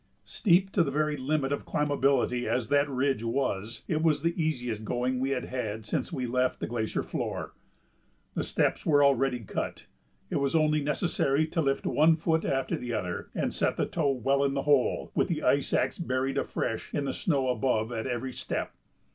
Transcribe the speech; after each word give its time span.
Steep 0.25 0.71
to 0.71 0.83
the 0.83 0.89
very 0.89 1.15
limit 1.15 1.51
of 1.51 1.63
climbability 1.63 2.47
as 2.47 2.69
that 2.69 2.89
ridge 2.89 3.23
was, 3.23 3.83
it 3.87 4.01
was 4.01 4.23
the 4.23 4.33
easiest 4.35 4.83
going 4.83 5.19
we 5.19 5.29
had 5.29 5.45
had 5.45 5.85
since 5.85 6.11
we 6.11 6.25
left 6.25 6.59
the 6.59 6.65
glacier 6.65 7.03
floor. 7.03 7.53
The 8.33 8.43
steps 8.43 8.83
were 8.83 9.03
already 9.03 9.41
cut; 9.41 9.85
it 10.31 10.37
was 10.37 10.55
only 10.55 10.81
necessary 10.81 11.45
to 11.45 11.61
lift 11.61 11.85
one 11.85 12.15
foot 12.15 12.45
after 12.45 12.75
the 12.75 12.93
other 12.93 13.29
and 13.35 13.53
set 13.53 13.77
the 13.77 13.85
toe 13.85 14.09
well 14.11 14.43
in 14.43 14.55
the 14.55 14.63
hole, 14.63 15.11
with 15.13 15.27
the 15.27 15.43
ice 15.43 15.71
axe 15.71 15.99
buried 15.99 16.39
afresh 16.39 16.91
in 16.95 17.05
the 17.05 17.13
snow 17.13 17.49
above 17.49 17.91
at 17.91 18.07
every 18.07 18.33
step. 18.33 18.73